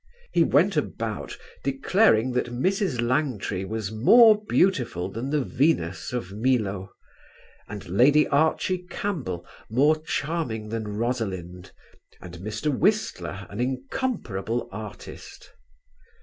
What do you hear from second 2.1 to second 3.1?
that Mrs.